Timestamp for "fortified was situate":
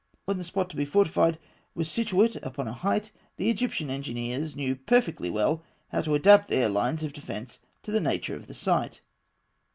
0.83-2.35